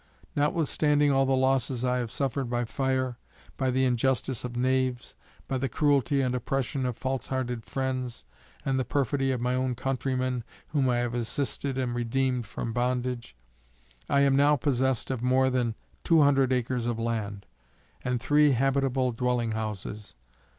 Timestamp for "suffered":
2.09-2.49